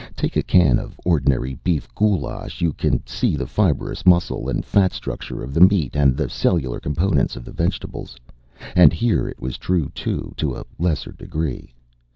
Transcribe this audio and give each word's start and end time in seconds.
Take 0.15 0.35
a 0.35 0.41
can 0.41 0.79
of 0.79 0.99
ordinary 1.05 1.59
beef 1.63 1.87
goulash; 1.93 2.59
you 2.59 2.73
can 2.73 3.05
see 3.05 3.35
the 3.35 3.45
fibrous 3.45 4.03
muscle 4.03 4.49
and 4.49 4.65
fat 4.65 4.93
structure 4.93 5.43
of 5.43 5.53
the 5.53 5.61
meat, 5.61 5.95
and 5.95 6.17
the 6.17 6.27
cellular 6.27 6.79
components 6.79 7.35
of 7.35 7.45
the 7.45 7.51
vegetables. 7.53 8.17
And 8.75 8.93
here 8.93 9.27
it 9.29 9.39
was 9.39 9.59
true, 9.59 9.89
too, 9.93 10.33
to 10.37 10.55
a 10.55 10.65
lesser 10.79 11.11
degree. 11.11 11.75